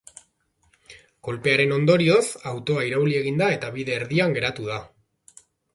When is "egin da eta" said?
3.21-3.73